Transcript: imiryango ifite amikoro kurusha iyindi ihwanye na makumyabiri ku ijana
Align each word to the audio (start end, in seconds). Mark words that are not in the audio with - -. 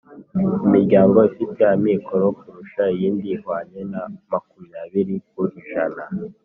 imiryango 0.65 1.17
ifite 1.29 1.61
amikoro 1.75 2.25
kurusha 2.39 2.83
iyindi 2.95 3.27
ihwanye 3.35 3.81
na 3.91 4.01
makumyabiri 4.31 5.15
ku 5.29 5.41
ijana 5.59 6.03